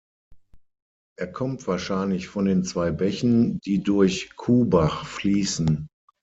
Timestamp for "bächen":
2.89-3.59